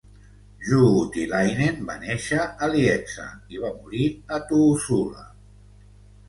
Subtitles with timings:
[0.67, 3.27] Juutilainen va néixer a Lieksa
[3.59, 5.29] i va morir a Tuusula.